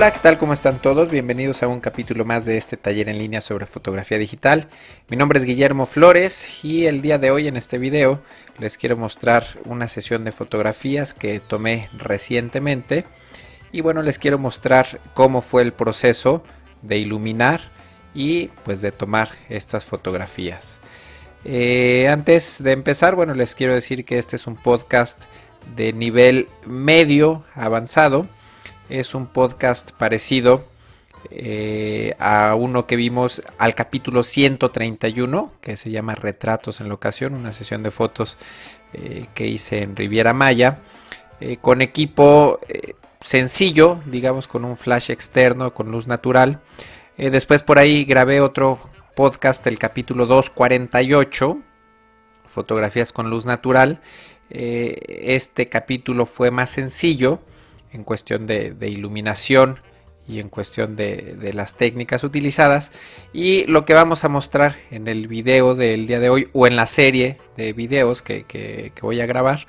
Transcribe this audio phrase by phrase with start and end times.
[0.00, 0.38] Hola, ¿qué tal?
[0.38, 1.10] ¿Cómo están todos?
[1.10, 4.66] Bienvenidos a un capítulo más de este taller en línea sobre fotografía digital.
[5.10, 8.22] Mi nombre es Guillermo Flores y el día de hoy en este video
[8.58, 13.04] les quiero mostrar una sesión de fotografías que tomé recientemente
[13.72, 16.44] y bueno, les quiero mostrar cómo fue el proceso
[16.80, 17.60] de iluminar
[18.14, 20.78] y pues de tomar estas fotografías.
[21.44, 25.24] Eh, antes de empezar, bueno, les quiero decir que este es un podcast
[25.76, 28.26] de nivel medio avanzado
[28.90, 30.64] es un podcast parecido
[31.30, 37.34] eh, a uno que vimos al capítulo 131, que se llama Retratos en la ocasión,
[37.34, 38.36] una sesión de fotos
[38.92, 40.78] eh, que hice en Riviera Maya,
[41.40, 42.58] eh, con equipo
[43.20, 46.60] sencillo, digamos con un flash externo, con luz natural.
[47.16, 48.78] después por ahí grabé otro
[49.14, 51.58] podcast, el capítulo 248,
[52.46, 54.00] fotografías con luz natural.
[54.48, 57.40] este capítulo fue más sencillo
[57.92, 59.80] en cuestión de, iluminación
[60.28, 62.92] y en cuestión de, las técnicas utilizadas.
[63.32, 66.76] Y lo que vamos a mostrar en el video del día de hoy o en
[66.76, 69.66] la serie de videos que, voy a grabar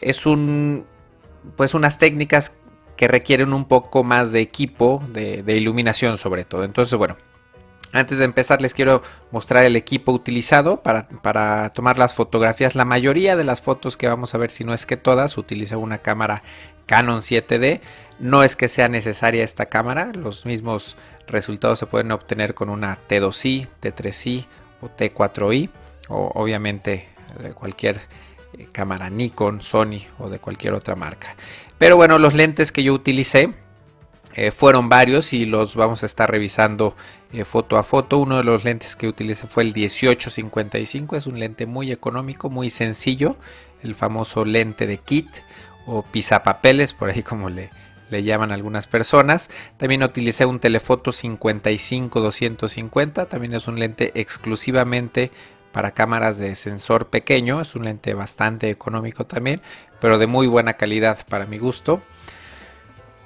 [0.00, 0.84] es un
[1.56, 2.54] pues unas técnicas
[2.96, 6.64] que requieren un poco más de equipo de, iluminación sobre todo.
[6.64, 7.16] Entonces bueno
[7.92, 12.74] antes de empezar les quiero mostrar el equipo utilizado para, tomar las fotografías.
[12.74, 15.76] La mayoría de las fotos que vamos a ver, si no es que todas, utiliza
[15.76, 16.42] una cámara
[16.86, 17.80] Canon 7D.
[18.18, 22.98] No es que sea necesaria esta cámara, los mismos resultados se pueden obtener con una
[23.08, 24.46] T2i, T3i
[24.80, 25.70] o T4i
[26.08, 27.08] o obviamente
[27.54, 28.00] cualquier
[28.56, 31.36] eh, cámara Nikon, Sony o de cualquier otra marca.
[31.78, 33.52] Pero bueno, los lentes que yo utilicé
[34.36, 36.94] eh, fueron varios y los vamos a estar revisando
[37.32, 38.18] eh, foto a foto.
[38.18, 41.16] Uno de los lentes que utilicé fue el 1855.
[41.16, 43.36] Es un lente muy económico, muy sencillo.
[43.82, 45.30] El famoso lente de kit
[45.86, 47.70] o pisapapeles, por ahí como le,
[48.10, 49.48] le llaman algunas personas.
[49.78, 53.28] También utilicé un telefoto 55-250.
[53.28, 55.30] También es un lente exclusivamente
[55.72, 57.62] para cámaras de sensor pequeño.
[57.62, 59.62] Es un lente bastante económico también,
[59.98, 62.02] pero de muy buena calidad para mi gusto.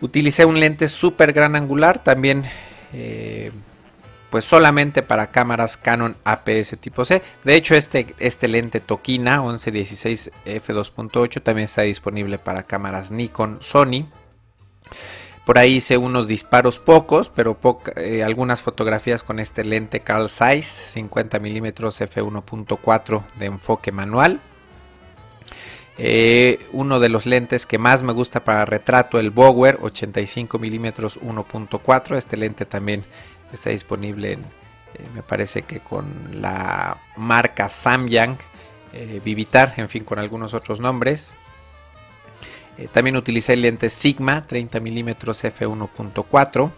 [0.00, 2.44] Utilicé un lente super gran angular, también
[2.92, 3.52] eh,
[4.30, 7.22] pues solamente para cámaras Canon APS tipo C.
[7.44, 14.06] De hecho este, este lente Tokina 1116 f2.8 también está disponible para cámaras Nikon Sony.
[15.44, 17.58] Por ahí hice unos disparos pocos, pero
[17.96, 24.40] eh, algunas fotografías con este lente Carl Zeiss 50 mm f1.4 de enfoque manual.
[26.02, 30.86] Eh, uno de los lentes que más me gusta para retrato, el Bower 85 mm
[30.86, 32.16] 1.4.
[32.16, 33.04] Este lente también
[33.52, 36.06] está disponible en, eh, me parece que con
[36.40, 38.38] la marca Samyang,
[38.94, 41.34] eh, Vivitar, en fin, con algunos otros nombres.
[42.92, 46.70] también utilicé el lente Sigma 30 mm f1.4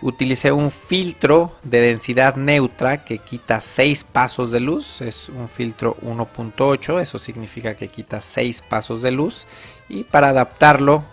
[0.00, 5.00] utilicé un filtro de densidad neutra que quita 6 pasos de luz.
[5.00, 9.46] Es un filtro 1.8, eso significa que quita 6 pasos de luz.
[9.88, 11.04] Y para adaptarlo,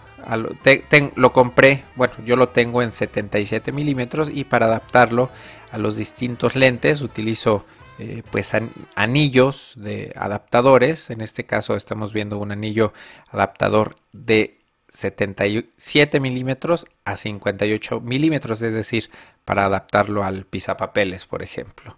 [1.15, 5.29] lo, compré, bueno, yo lo tengo en 77 milímetros y para adaptarlo
[5.71, 7.65] a los distintos lentes utilizo
[7.97, 8.51] eh, pues
[8.95, 11.09] anillos de adaptadores.
[11.09, 12.93] En este caso estamos viendo un anillo
[13.31, 14.64] adaptador de
[14.95, 19.09] 77 milímetros a 58 milímetros, es decir,
[19.43, 21.97] para adaptarlo al pisapapeles, por ejemplo.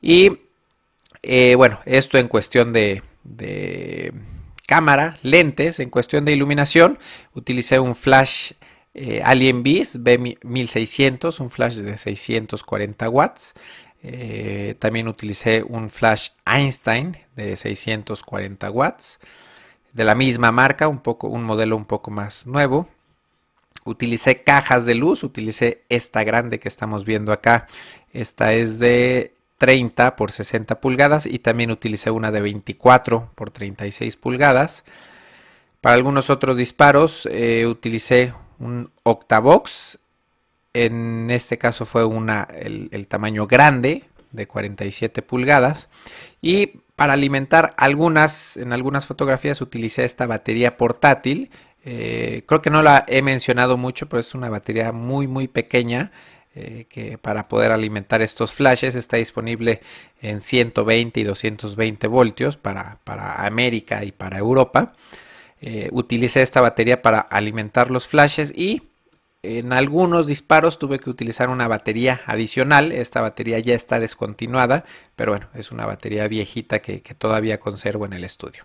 [0.00, 0.38] Y
[1.22, 3.02] eh, bueno, esto en cuestión de,
[4.66, 6.98] cámara, lentes, en cuestión de iluminación,
[7.34, 8.52] utilicé un flash
[8.94, 13.54] eh, Alien Beast B1600, un flash de 640 watts.
[14.02, 19.20] Eh, también utilicé un flash Einstein de 640 watts
[19.92, 22.88] de la misma marca, un, poco, un modelo un poco más nuevo.
[23.84, 27.66] Utilicé cajas de luz, utilicé esta grande que estamos viendo acá.
[28.12, 34.16] Esta es de 30 por 60 pulgadas y también utilicé una de 24 por 36
[34.16, 34.84] pulgadas.
[35.80, 39.98] Para algunos otros disparos eh, utilicé un Octavox.
[40.72, 45.88] En este caso fue una, el, el tamaño grande de 47 pulgadas.
[46.40, 51.50] Y para alimentar algunas, en algunas fotografías utilicé esta batería portátil.
[51.84, 56.12] Eh, creo que no la he mencionado mucho, pero es una batería muy muy pequeña.
[56.56, 59.80] Eh, que para poder alimentar estos flashes está disponible
[60.20, 62.98] en 120 y 220 voltios para,
[63.38, 64.94] América y para Europa.
[65.60, 68.82] Eh, utilicé esta batería para alimentar los flashes y
[69.42, 72.92] en algunos disparos tuve que utilizar una batería adicional.
[72.92, 74.84] Esta batería ya está descontinuada,
[75.16, 78.64] pero bueno, es una batería viejita que, todavía conservo en el estudio.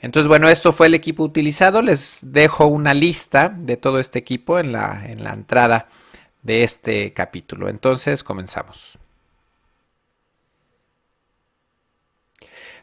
[0.00, 1.80] Entonces, bueno, esto fue el equipo utilizado.
[1.80, 5.88] Les dejo una lista de todo este equipo en la, en la entrada
[6.42, 7.70] de este capítulo.
[7.70, 8.98] Entonces, comenzamos.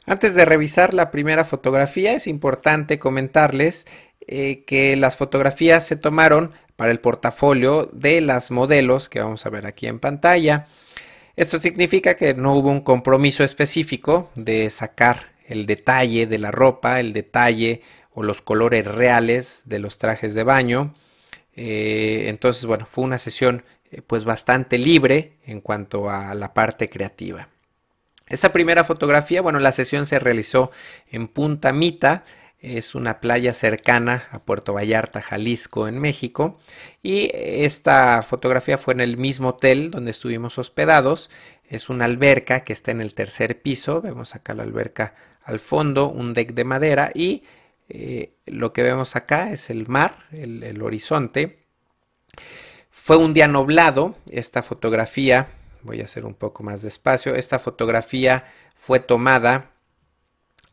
[0.07, 3.85] Antes de revisar la primera fotografía, es importante comentarles
[4.29, 9.49] eh, que las fotografías se tomaron para el portafolio de las modelos que vamos a
[9.49, 10.67] ver aquí en pantalla.
[11.35, 16.99] Esto significa que no hubo un compromiso específico de sacar el detalle de la ropa,
[17.01, 17.81] el detalle
[18.13, 20.95] o los colores reales de los trajes de baño.
[21.55, 26.89] Eh, entonces, bueno, fue una sesión eh, pues bastante libre en cuanto a la parte
[26.89, 27.49] creativa.
[28.27, 30.71] Esta primera fotografía, bueno, la sesión se realizó
[31.09, 32.23] en Punta Mita,
[32.75, 36.59] es una playa cercana a Puerto Vallarta, Jalisco, en México.
[37.01, 41.29] Y esta fotografía fue en el mismo hotel donde estuvimos hospedados.
[41.69, 44.01] Es una alberca que está en el tercer piso.
[44.01, 47.43] Vemos acá la alberca al fondo, un deck de madera y
[47.87, 51.59] eh, lo que vemos acá es el mar, el, el horizonte.
[52.89, 54.15] Fue un día nublado.
[54.29, 55.49] Esta fotografía,
[55.83, 57.35] voy a hacer un poco más despacio.
[57.35, 59.71] Esta fotografía fue tomada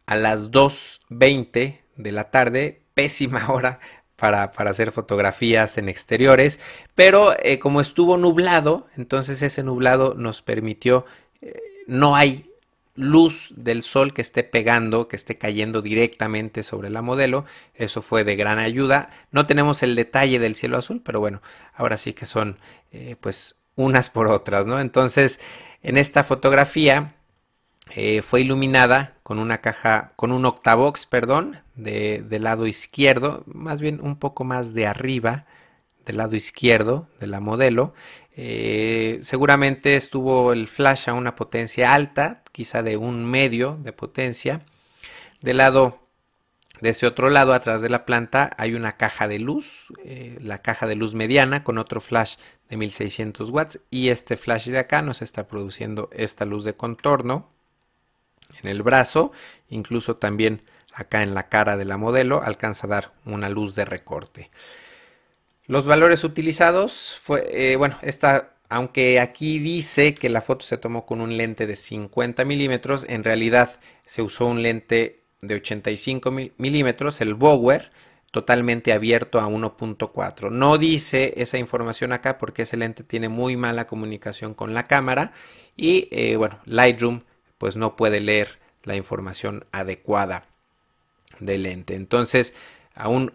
[0.06, 3.80] a las 2.20 de la tarde, pésima hora
[4.16, 6.60] para, hacer fotografías en exteriores,
[6.94, 11.04] pero eh, como estuvo nublado, entonces ese nublado nos permitió,
[11.42, 12.50] eh, no hay
[12.94, 17.44] luz del sol que esté pegando, que esté cayendo directamente sobre la modelo,
[17.74, 21.42] eso fue de gran ayuda, no tenemos el detalle del cielo azul, pero bueno,
[21.74, 22.58] ahora sí que son
[22.92, 24.80] eh, pues unas por otras, ¿no?
[24.80, 25.40] Entonces,
[25.82, 27.16] en esta fotografía,
[27.90, 33.80] eh, fue iluminada con una caja, con un octavox, perdón, de, del lado izquierdo, más
[33.80, 35.46] bien un poco más de arriba,
[36.06, 37.94] del lado izquierdo de la modelo.
[38.36, 44.62] Eh, seguramente estuvo el flash a una potencia alta, quizá de un medio de potencia.
[45.40, 46.00] Del lado,
[46.80, 50.62] de ese otro lado, atrás de la planta, hay una caja de luz, eh, la
[50.62, 52.36] caja de luz mediana con otro flash
[52.68, 57.53] de 1600 watts y este flash de acá nos está produciendo esta luz de contorno
[58.62, 59.32] en el brazo,
[59.68, 60.62] incluso también
[60.92, 64.50] acá en la cara de la modelo alcanza a dar una luz de recorte.
[65.66, 71.06] Los valores utilizados fue, eh, bueno, esta, aunque aquí dice que la foto se tomó
[71.06, 77.20] con un lente de 50 milímetros, en realidad se usó un lente de 85 milímetros,
[77.20, 77.90] el Bower,
[78.30, 80.50] totalmente abierto a 1.4.
[80.50, 85.32] No dice esa información acá porque ese lente tiene muy mala comunicación con la cámara
[85.76, 87.22] y eh, bueno, Lightroom
[87.64, 90.44] pues no puede leer la información adecuada
[91.40, 91.94] del lente.
[91.94, 92.52] Entonces,
[92.94, 93.32] a un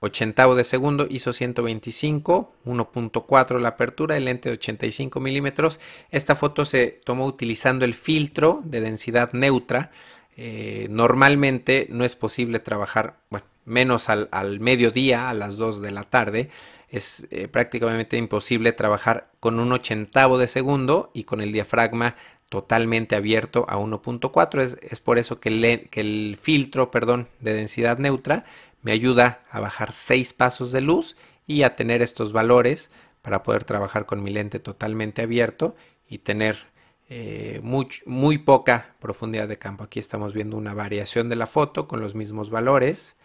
[0.00, 5.78] ochentavo de segundo hizo 125, 1.4 la apertura, el lente de 85 milímetros.
[6.10, 9.90] Esta foto se tomó utilizando el filtro de densidad neutra.
[10.38, 16.04] Eh, normalmente no es posible trabajar, bueno, menos al, mediodía, a las 2 de la
[16.04, 16.48] tarde.
[16.88, 22.16] Es eh, prácticamente imposible trabajar con un ochentavo de segundo y con el diafragma
[22.48, 24.78] totalmente abierto a 1.4.
[24.80, 28.44] Es, por eso que el, que el, filtro perdón, de densidad neutra
[28.82, 31.16] me ayuda a bajar 6 pasos de luz
[31.46, 32.90] y a tener estos valores
[33.22, 35.74] para poder trabajar con mi lente totalmente abierto
[36.08, 36.66] y tener
[37.08, 39.84] eh, muy, muy poca profundidad de campo.
[39.84, 43.16] Aquí estamos viendo una variación de la foto con los mismos valores.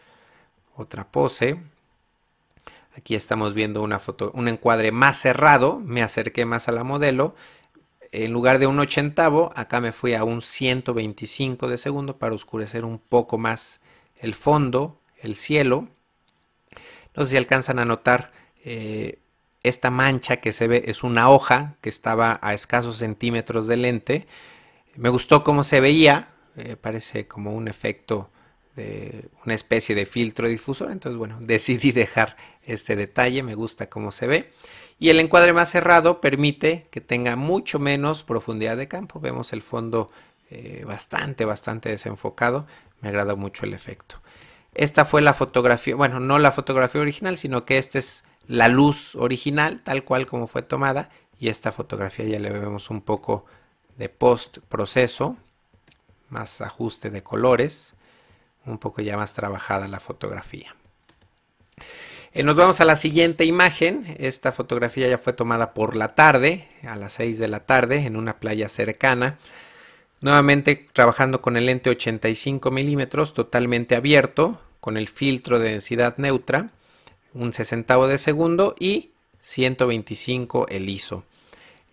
[0.75, 1.61] Otra pose.
[2.95, 5.79] Aquí estamos viendo una foto, un encuadre más cerrado.
[5.79, 7.35] Me acerqué más a la modelo
[8.11, 12.83] en lugar de un ochentavo, acá me fui a un 125 de segundo para oscurecer
[12.83, 13.79] un poco más
[14.17, 15.87] el fondo, el cielo.
[17.15, 18.31] No sé si alcanzan a notar
[18.65, 19.19] eh,
[19.63, 24.27] esta mancha que se ve, es una hoja que estaba a escasos centímetros del lente.
[24.95, 28.29] Me gustó cómo se veía, eh, parece como un efecto
[28.75, 30.91] de una especie de filtro difusor.
[30.91, 34.53] Entonces, bueno, decidí dejar este detalle, me gusta cómo se ve.
[34.99, 39.19] Y el encuadre más cerrado permite que tenga mucho menos profundidad de campo.
[39.19, 40.11] Vemos el fondo
[40.49, 42.67] eh, bastante, bastante desenfocado.
[43.01, 44.21] Me agrada mucho el efecto.
[44.73, 49.15] Esta fue la fotografía, bueno, no la fotografía original, sino que esta es la luz
[49.15, 51.09] original, tal cual como fue tomada.
[51.39, 53.45] Y esta fotografía ya le vemos un poco
[53.97, 55.35] de post proceso,
[56.29, 57.95] más ajuste de colores,
[58.65, 60.75] un poco ya más trabajada la fotografía.
[62.33, 64.15] Eh, nos vamos a la siguiente imagen.
[64.17, 68.15] Esta fotografía ya fue tomada por la tarde, a las 6 de la tarde, en
[68.15, 69.37] una playa cercana.
[70.21, 76.69] Nuevamente trabajando con el lente 85 milímetros totalmente abierto, con el filtro de densidad neutra,
[77.33, 79.09] un sesentavo de segundo y
[79.41, 81.25] 125 el ISO.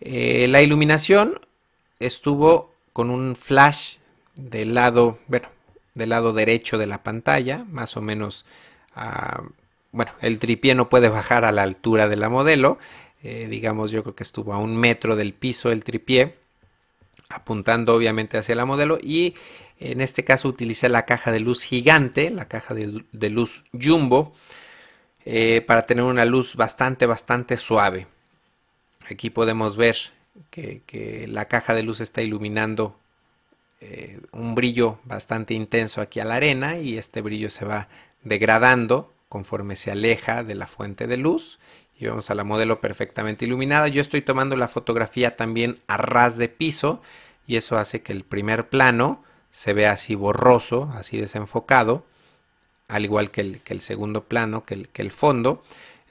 [0.00, 1.40] Eh, la iluminación
[1.98, 3.96] estuvo con un flash
[4.36, 5.48] del lado, bueno,
[5.94, 8.44] del lado derecho de la pantalla, más o menos,
[9.92, 12.78] bueno, el tripié no puede bajar a la altura de la modelo,
[13.22, 16.36] eh, digamos yo creo que estuvo a un metro del piso el tripié,
[17.28, 18.98] apuntando obviamente hacia la modelo.
[19.02, 19.34] Y
[19.80, 24.34] en este caso utilicé la caja de luz gigante, la caja de, luz jumbo,
[25.24, 28.06] eh, para tener una luz bastante, bastante suave.
[29.10, 29.96] Aquí podemos ver
[30.50, 32.96] que, la caja de luz está iluminando
[33.80, 37.88] eh, un brillo bastante intenso aquí a la arena y este brillo se va
[38.22, 41.58] degradando conforme se aleja de la fuente de luz
[41.98, 43.88] y vamos a la modelo perfectamente iluminada.
[43.88, 47.02] Yo estoy tomando la fotografía también a ras de piso
[47.46, 52.04] y eso hace que el primer plano se vea así borroso, así desenfocado,
[52.86, 55.62] al igual que el, que el segundo plano, que el, que el, fondo.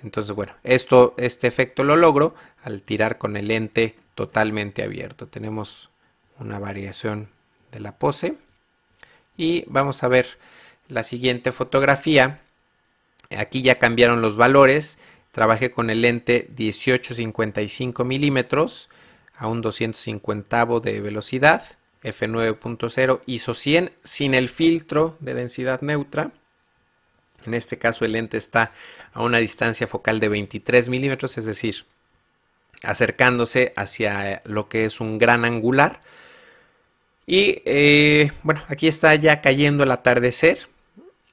[0.04, 5.28] Entonces, bueno, esto, este efecto lo logro al tirar con el lente totalmente abierto.
[5.28, 5.90] Tenemos
[6.40, 7.30] una variación
[7.72, 8.36] de la pose
[9.38, 10.38] y vamos a ver
[10.88, 12.42] la siguiente fotografía.
[13.36, 14.98] Aquí ya cambiaron los valores
[15.38, 18.90] Trabajé con el lente 18-55 milímetros
[19.36, 21.64] a un 250 de velocidad,
[22.02, 26.32] f9.0 ISO 100 sin el filtro de densidad neutra.
[27.46, 28.72] En este caso el lente está
[29.14, 31.86] a una distancia focal de 23 milímetros, es decir,
[32.82, 36.02] acercándose hacia lo que es un gran angular.
[37.28, 40.68] Y eh, bueno, aquí está ya cayendo el atardecer.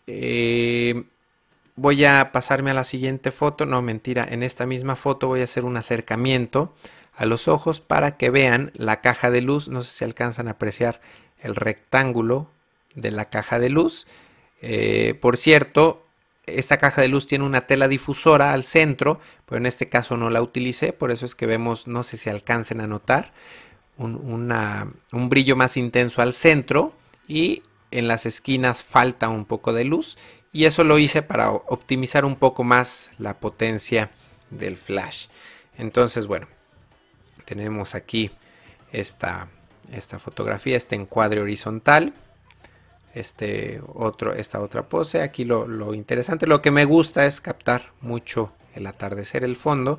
[0.06, 1.04] Eh,
[1.76, 5.44] voy a pasarme a la siguiente foto, no mentira, en esta misma foto voy a
[5.44, 6.74] hacer un acercamiento
[7.16, 10.52] a los ojos para que vean la caja de luz, no sé si alcanzan a
[10.52, 11.00] apreciar
[11.38, 12.48] el rectángulo
[12.94, 14.06] de la caja de luz.
[14.62, 16.06] Eh, por cierto,
[16.46, 20.30] esta caja de luz tiene una tela difusora al centro, pero en este caso no
[20.30, 23.32] la utilicé, por eso es que vemos, no sé si alcancen a notar,
[23.96, 24.52] un,
[25.12, 26.94] un brillo más intenso al centro
[27.28, 27.62] y
[27.92, 30.16] en las esquinas falta un poco de luz
[30.54, 34.12] y eso lo hice para optimizar un poco más la potencia
[34.50, 35.26] del flash.
[35.76, 36.46] Entonces, bueno,
[37.44, 38.30] tenemos aquí
[38.92, 39.48] esta,
[39.90, 42.14] esta fotografía, este encuadre horizontal,
[43.14, 45.22] este otro, esta otra pose.
[45.22, 49.98] Aquí lo, interesante, lo que me gusta es captar mucho el atardecer, el fondo.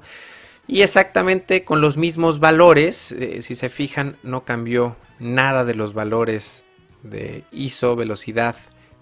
[0.68, 5.94] Y exactamente con los mismos valores, eh, si se fijan, no cambió nada de los
[5.94, 6.64] valores
[7.04, 8.56] de ISO, velocidad,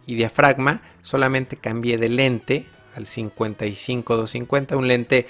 [0.06, 5.28] y diafragma, solamente cambié de lente al 55-250, un lente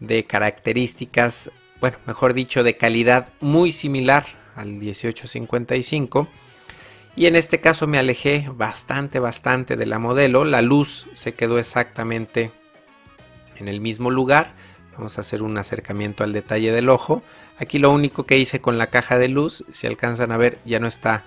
[0.00, 6.28] de características, bueno, mejor dicho, de calidad muy similar al 1855.
[7.16, 10.44] Y en este caso me alejé bastante, bastante de la modelo.
[10.44, 12.50] La luz se quedó exactamente
[13.56, 14.54] en el mismo lugar.
[14.96, 17.22] Vamos a hacer un acercamiento al detalle del ojo.
[17.58, 20.78] Aquí lo único que hice con la caja de luz, si alcanzan a ver, ya
[20.78, 21.24] no está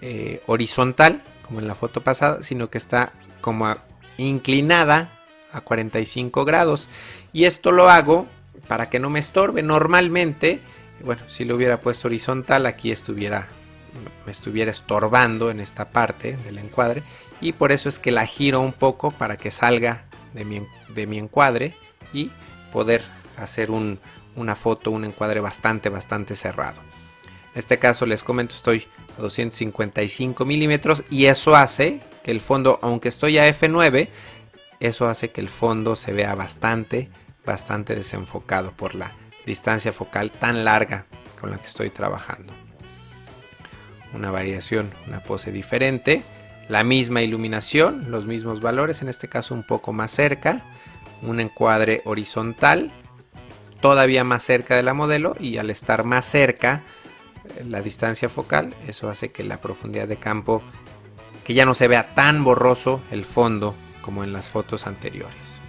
[0.00, 3.76] eh, horizontal, como en la foto pasada, sino que está como
[4.16, 5.10] inclinada
[5.52, 6.88] a 45 grados.
[7.34, 8.26] Y esto lo hago
[8.68, 9.62] para que no me estorbe.
[9.62, 10.62] Normalmente,
[11.04, 13.48] bueno, si lo hubiera puesto horizontal, aquí estuviera
[14.24, 17.02] me estuviera estorbando en esta parte del encuadre
[17.42, 21.06] y por eso es que la giro un poco para que salga de mi, de
[21.06, 21.76] mi encuadre
[22.14, 22.30] y
[22.72, 23.02] poder
[23.36, 26.80] hacer una foto, un encuadre bastante, bastante cerrado.
[27.52, 32.78] En este caso les comento, estoy a 255 milímetros y eso hace que el fondo,
[32.82, 34.08] aunque estoy a f9,
[34.80, 37.08] eso hace que el fondo se vea bastante,
[37.44, 39.12] bastante desenfocado por la
[39.46, 41.06] distancia focal tan larga
[41.40, 42.52] con la que estoy trabajando.
[44.14, 46.22] Una variación, una pose diferente,
[46.68, 50.64] la misma iluminación, los mismos valores, en este caso un poco más cerca,
[51.22, 52.90] un encuadre horizontal,
[53.80, 56.82] todavía más cerca de la modelo y al estar más cerca,
[57.64, 60.62] la distancia focal, eso hace que la profundidad de campo,
[61.44, 65.60] que ya no se vea tan borroso el fondo como en las fotos anteriores.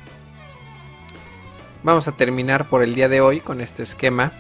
[1.84, 4.32] Vamos a terminar por el día de hoy con este esquema.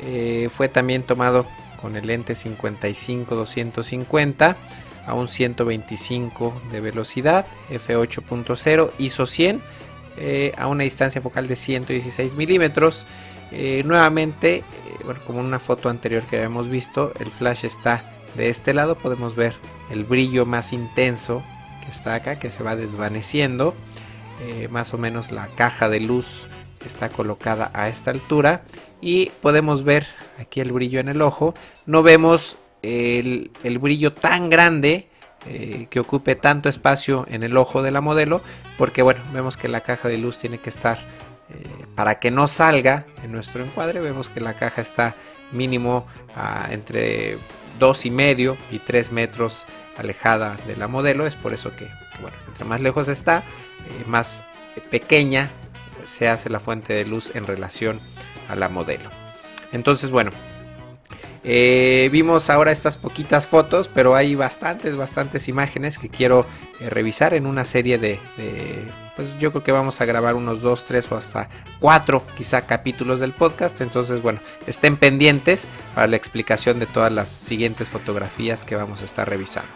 [0.00, 1.46] Eh, fue también tomado
[1.80, 4.56] con el lente 55-250
[5.06, 9.62] a un 125 de velocidad, f8.0, ISO 100
[10.18, 13.04] eh, a una distancia focal de 116 milímetros.
[13.52, 14.62] Eh, nuevamente
[15.04, 18.04] bueno, como una foto anterior que habíamos visto, el flash está
[18.36, 19.54] de este lado, podemos ver
[19.90, 21.42] el brillo más intenso
[21.84, 23.74] que está acá, que se va desvaneciendo.
[24.42, 26.46] Eh, más o menos la caja de luz
[26.84, 28.62] está colocada a esta altura
[29.02, 30.06] y podemos ver
[30.38, 31.54] aquí el brillo en el ojo.
[31.86, 35.08] No vemos el, brillo tan grande
[35.46, 38.40] eh, que ocupe tanto espacio en el ojo de la modelo
[38.78, 40.98] porque bueno, vemos que la caja de luz tiene que estar
[41.94, 45.14] para que no salga en nuestro encuadre vemos que la caja está
[45.52, 46.06] mínimo
[46.70, 47.38] entre
[47.78, 49.66] 2 y medio y 3 metros
[49.96, 51.88] alejada de la modelo es por eso que,
[52.20, 53.42] bueno, entre más lejos está
[54.06, 54.44] más
[54.90, 55.50] pequeña
[56.04, 58.00] se hace la fuente de luz en relación
[58.48, 59.10] a la modelo.
[59.72, 60.30] Entonces bueno
[61.42, 66.46] eh, vimos ahora estas poquitas fotos, pero hay bastantes, bastantes imágenes que quiero
[66.80, 68.18] eh, revisar en una serie de,
[69.16, 71.48] pues yo creo que vamos a grabar unos 2, 3 o hasta
[71.80, 73.80] 4 quizá capítulos del podcast.
[73.80, 79.04] Entonces, bueno, estén pendientes para la explicación de todas las siguientes fotografías que vamos a
[79.04, 79.70] estar revisando.